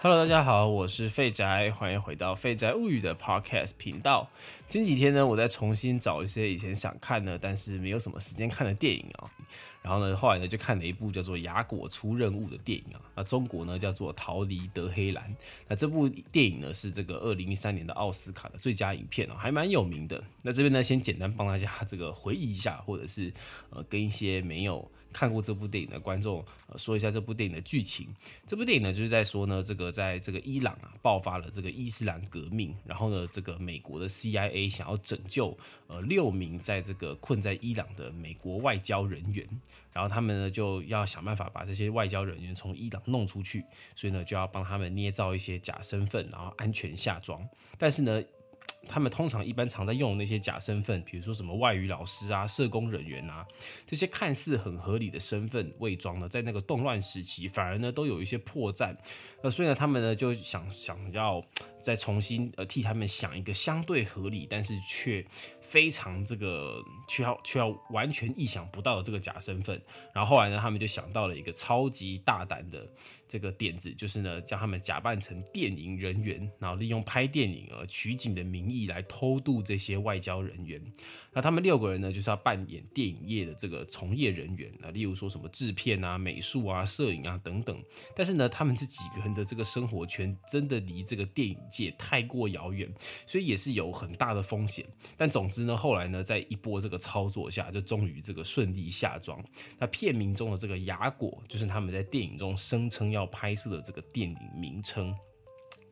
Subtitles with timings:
[0.00, 4.30] Hello，大家好，我是废宅，欢迎回到废宅物语的 Podcast 频道。
[4.68, 9.28] 前几天呢，我在重新找一些以前想看的，但是没有什么时间看的电影啊。
[9.82, 13.00] 然后呢，后来呢，就看了一部叫做《雅果出任务》的电影啊。
[13.16, 15.24] 那中国呢叫做《逃离德黑兰》。
[15.66, 20.22] 那这部电影呢是这个二零一三年的奥斯卡的最佳影片哦，还蛮有名的。
[20.44, 23.32] 那这边呢，先简单帮大家这个回忆一下，或者是
[23.70, 24.88] 呃跟一些没有。
[25.12, 28.08] 看过这部电影的观众，呃，说一下这部电影的剧情。
[28.46, 39.46] 这部电影呢，就是在说呢，这个在这个伊朗啊，爆发了这个伊斯兰革命，然后呢，这个美国的 CIA 想要拯救呃六名在这个困在伊朗的美国外交人员，
[39.92, 43.64] 然后他们呢就要想办法把这些外交人员从伊朗弄出去，
[43.96, 47.46] 所以呢就要帮他们捏造一些假身份，然后安全下装。
[47.76, 48.22] 但是呢。
[48.86, 53.46] 他们通常一般常在用那些假身份，比如说什么外语老师啊、社工人员啊，
[53.86, 58.96] 这些看似很合理的身份伪装呢，在那个动乱时期，反而呢都有一些破绽。
[59.42, 61.44] 呃，所以呢，他们呢就想想要
[61.80, 65.24] 再重新呃替他们想一个相对合理，但是却。
[65.60, 69.78] 非常这个却要却要完全意想不到的这个假身份，
[70.14, 72.88] 然后后来呢，他们就想到了一个超级大胆的
[73.28, 80.80] 这个点子，就是呢，将他们假扮成电影人员，然后利用拍电影而取景的名义来偷渡这些外交人员。
[81.38, 87.80] 那他们六个人呢，就是要扮演电影业的这个从业人员啊，例如说什么制片啊、美术啊、摄影啊等等。
[88.16, 92.92] 但是呢，他们这几个人的这个生活圈真的离这个电影界太过遥远，
[93.24, 94.84] 所以也是有很大的风险。
[95.16, 99.40] 但总之呢，后来呢，在一波这个操作下，就终于这个顺利下装。
[99.78, 105.14] 那片名中的这个雅果，就是他们在电影中声称要拍摄的这个电影名称。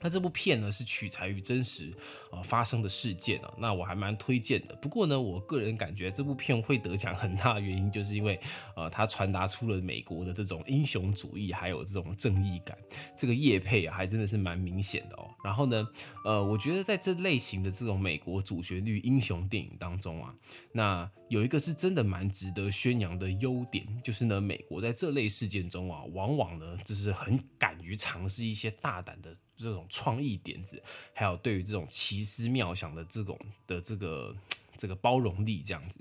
[0.01, 1.93] 那这部片呢是取材于真实
[2.31, 4.75] 呃发生的事件啊，那我还蛮推荐的。
[4.77, 8.39] 不过呢，我个人感觉这部片会得奖很大的原因，就是因为
[8.77, 12.77] 呃它传达出了美国的这种英雄主义，还有这种正义感。
[13.17, 15.31] 这个叶配啊，还真的是蛮明显的哦。
[15.43, 15.89] 然后呢，
[16.25, 20.35] 呃，我觉得在这类型的这种美国主旋律英雄电影当中啊，
[20.73, 29.37] 那有一个是真的蛮值得宣扬的优点，就是呢，美国在这类事件中啊，往往呢就是很敢于尝试一些大胆的。
[29.57, 34.37] 这种创意点子，还有对于这种奇思妙想的这种的这个
[34.77, 36.01] 这个包容力，这样子，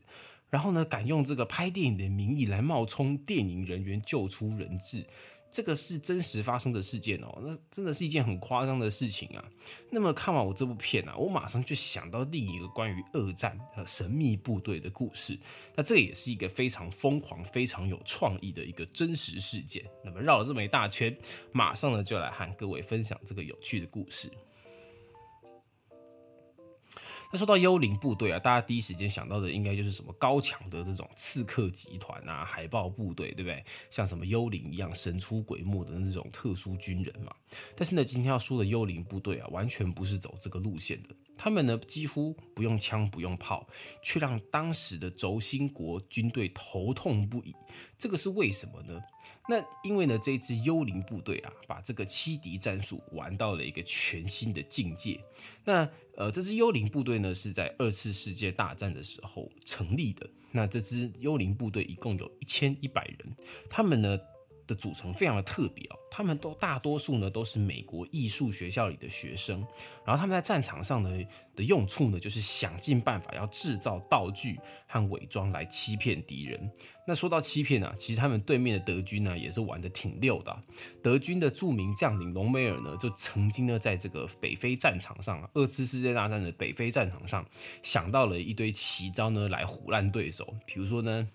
[0.50, 5.06] 然后呢，敢用这个拍电影的名义来冒充电影人员救出人质。
[5.56, 9.42] 这个是真实发生的事件哦，那真的是一件很夸张的事情啊。
[9.90, 15.40] 那么看完我这部片啊，我马上就想到另一个关于二战和神秘部队的故事。
[15.74, 19.82] 那这也是一个非常疯狂、非常有创意的一个真实事件。
[20.04, 21.18] 那么绕了这么一大圈，
[21.54, 24.30] 马上呢就来和各位分享这个有趣的故事。
[27.38, 33.64] 说到幽灵部队啊，大家第一时间想到的应该就是什么高强的这种刺客集团啊、海豹部队，对不对？
[33.90, 37.34] 像什么幽灵一样神出鬼没的那种特殊军人嘛。
[37.76, 41.10] 但是呢，今天要说的幽灵部队啊，完全不是走这个路线的。
[41.38, 43.68] 他们呢，几乎不用枪不用炮，
[44.02, 47.54] 却让当时的轴心国军队头痛不已。
[47.98, 49.00] 这个是为什么呢？
[49.48, 55.20] 那因为呢，这支幽灵部队啊，把这个七敌战术玩到了一个全新的境界。
[55.64, 55.88] 那
[56.18, 60.28] 呃，这支幽灵部队呢，是在二次世界大战的时候成立的。
[60.54, 63.36] 那这支幽灵部队一共有一千一百人，
[63.70, 64.18] 他们呢。
[64.68, 69.60] 的组成非常的特别哦，他们都大多数呢都是美国艺术学校里的学生，
[70.06, 71.10] 然后他们在战场上呢
[71.56, 76.72] 的用处呢就是想尽办法要制造道具和伪装来欺骗敌人。
[77.08, 80.58] 那说到欺骗呢，其实他们对面的德军呢也是玩的挺溜的。
[81.04, 87.46] 德军的著名将领隆美尔呢就曾经呢在这个北非战场上，二次世界大战的北非战场上
[87.84, 91.28] 想到了一堆奇招呢来唬烂对手，比如说呢。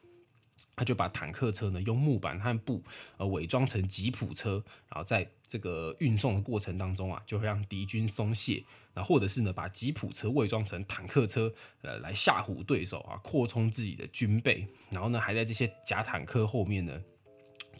[0.81, 2.83] 他就把坦克车呢用木板和布
[3.19, 8.65] 呃伪装成吉普车，然后在这个运送的过程当中啊，就会让敌军松懈，
[8.95, 11.53] 那或者是呢把吉普车伪装成坦克车，
[11.83, 16.99] 呃来吓唬对手啊，扩充自己的军备，然后呢还在这些假坦克后面呢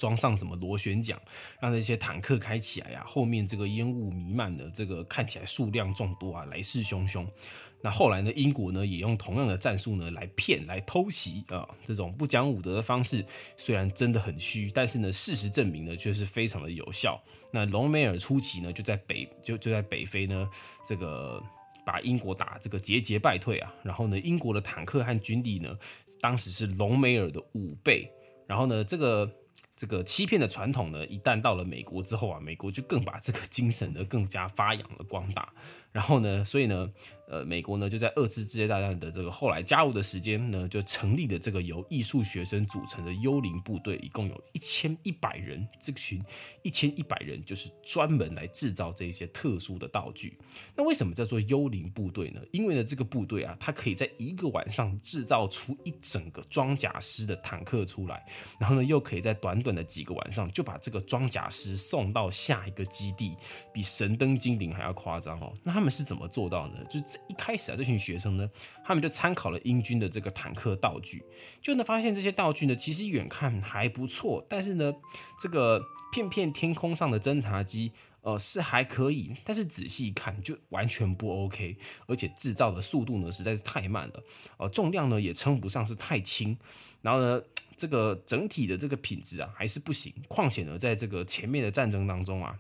[0.01, 1.21] 装上什么螺旋桨，
[1.61, 7.27] 让这些坦克开起来呀，后面这个烟雾弥漫的，这个看起来数量众多啊，来势汹汹。
[7.83, 8.31] 那后来呢？
[8.33, 13.25] 英国呢也用同样的战术呢来骗、来偷袭啊，这种不讲武德的方式，
[13.57, 17.19] 虽然真的很虚，但是呢，事实证明呢却是非常的有效。
[17.53, 20.49] 那隆美尔初期呢就在北就就在北非呢，
[20.87, 21.43] 这个
[21.85, 23.75] 把英国打这个节节败退啊。
[23.83, 25.75] 然后呢，英国的坦克和军力呢，
[26.21, 28.11] 当时是隆美尔的五倍。
[28.47, 29.31] 然后呢，这个。
[29.81, 35.51] 这个欺骗的传统呢，一旦到了美国之后啊，美国就更把这个精神呢更加发扬了光大。
[35.93, 36.91] 然后呢，所以呢。
[37.31, 45.65] 呃，美国呢就在二次世界大战的这个后来加入的时间呢，就成立了这个由艺术学生组成的幽灵部队，一共有一千一百人。
[45.79, 46.21] 这群
[46.65, 50.37] 一千一百人就是专门来制造这些特殊的道具。
[50.75, 52.41] 那为什么叫做幽灵部队呢？
[52.51, 58.27] 因为呢，这个部队啊，它可以在一个晚上制造出一整个装甲师的坦克出来，
[58.59, 63.37] 然后呢，又可以在短短的几个晚上就把这个装甲师送到下一个基地，
[63.73, 65.57] 比神灯精灵还要夸张哦。
[65.63, 66.85] 那他们是怎么做到呢？
[66.91, 67.19] 就这。
[67.27, 68.47] 一开始啊，这群学生呢，
[68.85, 71.25] 他们就参考了英军的这个坦克道具，
[71.63, 74.93] 就能发现这些道具呢，其实远看还不错，但是呢，
[75.41, 75.83] 这个
[76.13, 81.75] 片片天空上的侦察机，呃，是还可以，但是仔细看就完全不 OK，
[82.07, 84.23] 而且制造的速度呢实在是太慢了，
[84.59, 86.55] 呃，重量呢也称不上是太轻，
[87.01, 87.41] 然后呢，
[87.75, 92.55] 这个整体的这个品质啊还是不行，况且呢，在这个前面的战争当中啊。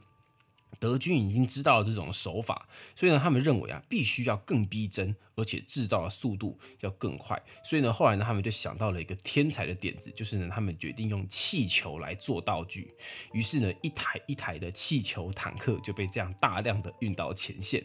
[0.81, 2.67] 德军已经知道了这种手法，
[2.97, 7.41] 所以呢，他们认为啊，必须要更逼真，而且制造的速度要更快。
[7.63, 12.93] 所以呢，后来呢，他们就想到了一个天才的点子，就是呢，他们决定用气球来做道具。
[13.33, 17.85] 于是呢，一台一台的气球坦克就被这样大量的运到前线。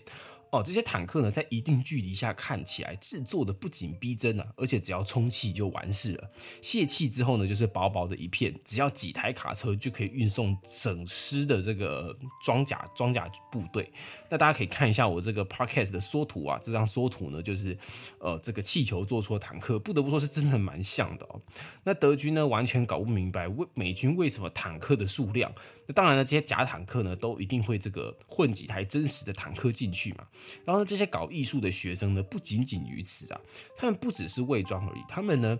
[0.56, 6.30] 哦，这些坦克呢，在一定距离下看起来制作的不仅逼真啊，而且只要充气就完事了。
[6.62, 13.92] 泄气之后呢，就是薄薄的一片，只要几台卡车就可以运送整师的这个装甲装甲部队。
[14.30, 17.78] 那大家可以看一下我这个 podcast 的缩图啊，这张缩图呢，就是
[18.19, 21.42] 呃这个气球做出的坦克，不得不说是真的蛮像的哦。
[21.84, 25.51] 那德军呢，完全搞不明白为美军为什么坦克的数量。
[25.88, 30.28] 那当然了，这些假坦克呢，都一定会这个混几台真实的坦克进去嘛。
[30.66, 33.40] 然后呢，这些搞艺术的学生呢，不仅仅于此啊，
[33.78, 35.60] 他们不只是伪装而已，他们呢。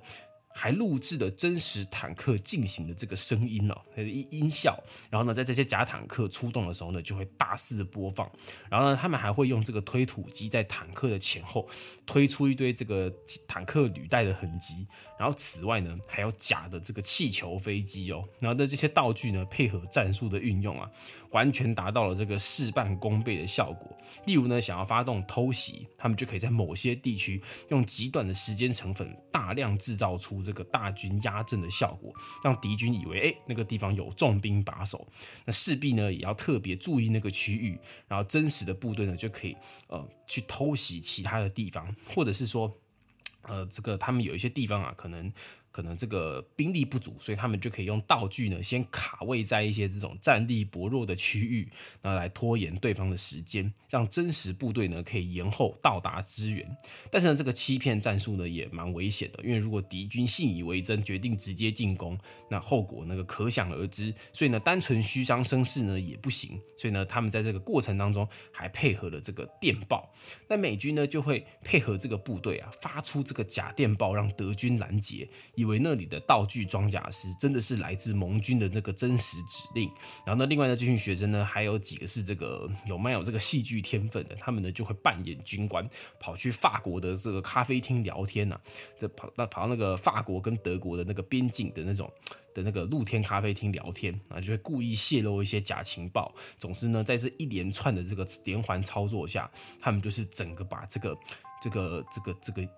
[0.58, 8.32] 还录制了真实坦克进行的这个声音哦，音音效，然后呢，在这些假坦克出动的时候呢，就会大肆播放。
[8.72, 11.68] 然后呢，他们还会用这个推土机在坦克的前后
[12.06, 13.14] 推出一堆这个
[13.46, 14.88] 坦克履带的痕迹。
[15.20, 18.24] 然后此外呢，还有假的这个气球飞机哦。
[18.40, 20.90] 然后的这些道具呢，配合战术的运用啊，
[21.32, 23.98] 完全达到了这个事半功倍的效果。
[24.26, 30.36] 例如呢，想要发动偷袭，他们就可以在某些地区用极短的时间成本，大量制造出。
[30.46, 32.14] 这个大军压阵的效果，
[32.44, 35.08] 让敌军以为哎那个地方有重兵把守，
[35.44, 39.56] 那势必呢也要特别注意那个区域，然后真实的部队呢就可以
[39.88, 42.72] 呃去偷袭其他的地方，或者是说
[43.48, 45.32] 呃这个他们有一些地方啊可能。
[45.76, 51.70] 可能这个兵力不足，所以他们就可以用道具呢，先卡位在一些这种战力薄弱的区域，
[52.02, 56.66] 那来拖延对方的时间，让真实部队呢可以延后到达支援。
[57.12, 62.18] 但是呢，这个欺骗战术呢也蛮危险的，因为如果敌军信以为真，决定直接进攻，
[62.50, 64.14] 那后果那个可想而知。
[64.32, 66.58] 所以呢，单纯虚张声势呢也不行。
[66.78, 70.10] 所以呢，他们在这个过程当中还配合了这个电报。
[70.48, 75.28] 那美军呢就会配合这个部队啊，发出这个假电报，让德军拦截。
[75.66, 79.92] 以为那里的道具装甲师真的是来自盟军的那个真实指令，
[80.24, 85.84] 然后呢，另外呢，这群学生呢，还有几个是这个有蛮有这个戏剧天分的，他们呢就会扮演军官，
[86.20, 88.60] 跑去法国的这个咖啡厅聊天呐，
[89.00, 92.12] 这跑那跑到那个法国跟德国的那个边境的那种
[92.54, 96.32] 的那个露天咖啡厅聊天啊，就会故意泄露一些假情报。
[96.60, 99.50] 总之呢，在这一连串的这个连环操作下，
[99.82, 101.18] 他们就是整个把这个
[101.60, 102.70] 这个这个这个。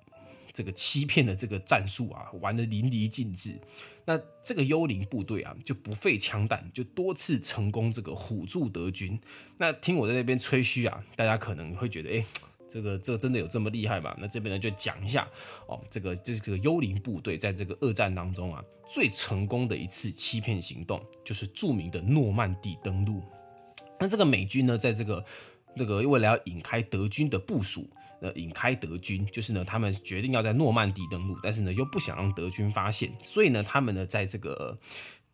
[0.57, 3.61] 这个欺骗的这个战术啊，玩的淋漓尽致。
[4.05, 9.21] 那这个幽灵部队啊，就不费枪弹，就多次成功这个唬住德军。
[9.59, 12.25] 那听我在那边吹嘘啊，大家可能会觉得，哎，
[12.67, 14.17] 这个这个真的有这么厉害吗？
[14.19, 15.29] 那这边呢就讲一下
[15.67, 23.21] 哦，这个这个幽灵部队在这个二战当中啊，最成功的一次欺骗行动，就是著名的诺曼底登陆。
[23.99, 25.23] 那这个美军呢，在这个
[25.75, 27.87] 这个为了要引开德军的部署。
[28.21, 34.77] 呃，引开德军，就是呢，他们决定要在诺曼底登陆，但是呢，又不想让德军发现，所以呢，他们呢，在这个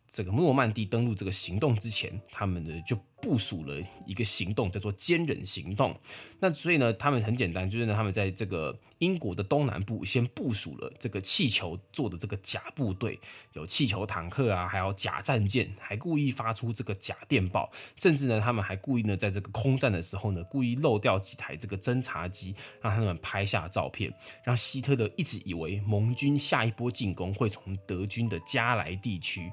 [0.07, 2.97] 这个诺曼底登陆这个行动之前，他们呢就。
[3.23, 5.97] 部署了一个行动，叫做坚忍行动。
[6.41, 13.17] 那所以呢，他们很简单，就是呢，他们在这个英国的东南部先部署了这个气球做的这个假部队，
[13.53, 24.13] 有气球坦克啊，还有假战舰，还故意发出这个假电报，甚至呢，他们还故意呢，在这个空战的时候呢，故意漏掉几台这个侦察机，让他们拍下照片，
[24.43, 29.49] 让希特勒一直以为盟军下一波进攻会从德军的加莱地区。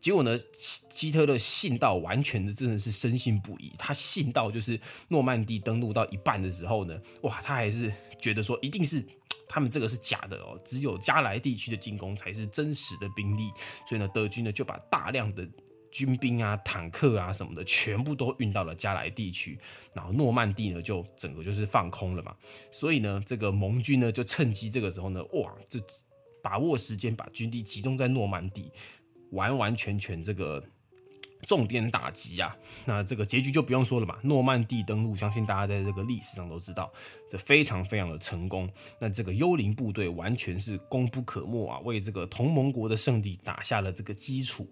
[0.00, 3.70] 结果呢，希特勒信到完全的真的是深深信不疑。
[3.76, 9.04] 他信到就是诺曼底登陆到一半的时候呢，哇，他还是觉得说一定是
[9.46, 13.50] 他们这个是假的哦，只有加莱地区的进攻才是真实的兵力。
[13.86, 15.46] 所以呢，德军呢就把大量的
[15.90, 19.58] 军兵啊、坦克啊什么的，全部都运到了加莱地区，
[19.92, 22.34] 然后诺曼底呢就整个就是放空了嘛。
[22.70, 25.78] 所以呢，这个盟军呢就趁机这个时候呢，哇，就
[26.42, 28.72] 把握时间把军力集中在诺曼底，
[29.32, 30.64] 完完全全这个。
[31.52, 32.56] 重点打击啊，
[32.86, 34.16] 那这个结局就不用说了嘛。
[34.22, 36.90] 诺曼底登陆，相信大家在这个历史上都知道，
[37.32, 38.68] 这非常非常的成功。
[38.98, 44.68] 那这个幽灵部队完全是功不可没啊，为这个同盟国的胜利打下了这个基础。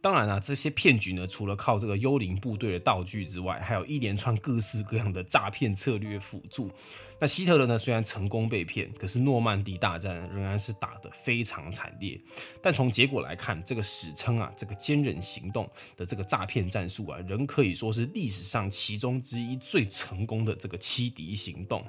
[0.00, 6.70] 当然啊，这些骗局呢，除了靠这个幽灵部队的道具之外，还有一连串各式各样的诈骗策略辅助。
[7.18, 12.20] 那希特勒呢，虽然成功被骗，可是诺曼底大战仍然是打得非常惨烈。
[12.62, 21.82] 但从结果来看，这个史称啊，这个坚韧行动的这个诈骗战术啊，仍可以说是历史上其中之一最成功的这个欺敌行动。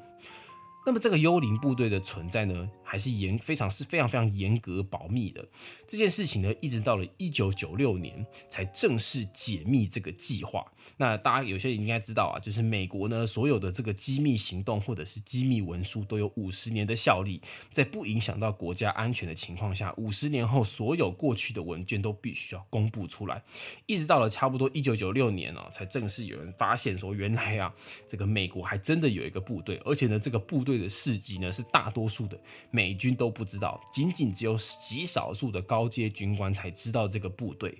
[0.86, 5.46] 那么这个幽灵部队的存在呢，还是严非常是非常非常严格保密的。
[5.88, 10.72] 这件事情呢，一直到了一九九六年才正式解密这个计划。
[10.98, 23.44] 那大家有些应该知道啊，就是美国呢所有的这个机密行动或者是机密文书都有五十年的效力，在不影响到国家安全的情况下，五十年后所有过去的文件都必须要公布出来。
[23.88, 27.74] 一直到了差不多一九九六年哦，才正式有人发现说，原来啊，
[28.08, 30.76] 这个美国还真的有一个部队，而且呢，这个部队。
[30.76, 32.38] 的事迹呢，是大多数的
[32.76, 37.74] 美军都不知道，仅仅只有极少数的高阶军官才知道这个部队。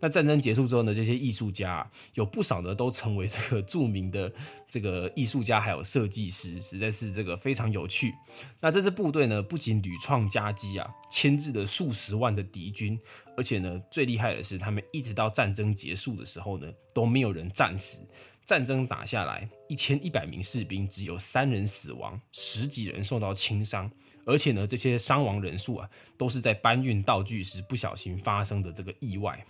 [0.00, 4.32] 那战争结束之后呢，这些艺术家有不少呢，都成为这个著名的
[4.66, 8.12] 这个艺术家，还有设计师，实在是这个非常有趣。
[8.60, 12.98] 那这支部队呢，不仅屡创佳绩啊，牵制了数十万的敌军，
[13.36, 18.04] 而且呢，最厉害的是，他们一直到战争结束的时候呢，都没有人战死。
[18.46, 23.88] 战争打下来，一千一百名士兵只有三人死亡，十几人受到轻伤，
[24.24, 29.46] 而且呢，这些伤亡人数啊，都是在搬运道具时不小心发生的这个意外。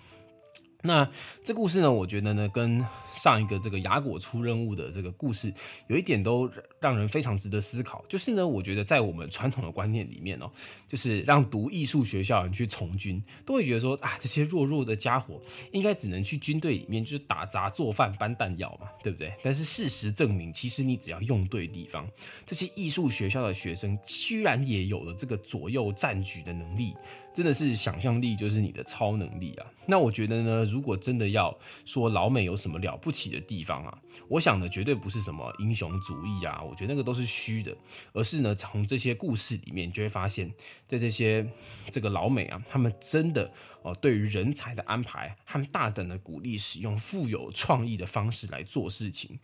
[0.83, 1.09] 那
[1.43, 5.53] 这故事呢，我觉得呢，跟上一个这个雅果出任务的这个故事，
[5.89, 8.05] 有一点都让人非常值得思考。
[8.09, 10.51] 就是呢，我觉得在我们传统的观念里面哦，
[10.89, 15.41] 就是让读艺术学校人去从军，都会觉得说啊，这些弱弱的家伙
[15.73, 19.35] 应该只能去军队里面就是打杂做饭搬弹药嘛，对不对？
[19.43, 22.09] 但是事实证明，其实你只要用对地方，
[22.47, 26.95] 这些艺术学校的学生居然也有了这个左右战局的能力。
[27.33, 29.67] 真的是想象力就是你的超能力啊！
[29.87, 33.99] 那我觉得呢，如果真的要说老美有什么了不起的地方啊，
[34.29, 37.77] 我想呢，绝对不是什么英雄主义啊，我觉得那个都是虚的，
[38.13, 40.51] 而是呢，从这些故事里面就会发现，
[40.87, 41.47] 在这些
[41.91, 49.39] 这个老美啊，他们真的哦，对于人才的安排他们大胆的鼓励使用富有创意的方式来做事情。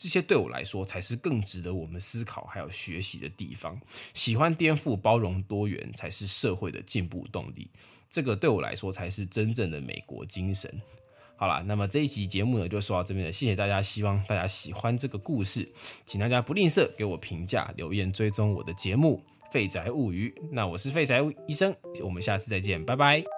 [0.00, 3.80] 这些对我来说才是更值得我们思考还有学习的地方。
[4.14, 7.68] 喜欢颠覆、包容多元，才是社会的进步动力。
[8.08, 10.70] 这个对我来说才是真正的美国精神。
[11.36, 15.68] 好了，那么这一期节目呢就说到这边了，谢谢大家，希望大家喜欢这个故事，
[16.04, 19.22] 请大家不吝啬给我评价、留言、追踪我的节目
[19.52, 20.34] 《废宅物语》。
[20.50, 21.72] 那我是废宅医生，
[22.02, 23.37] 我们下次再见，拜拜。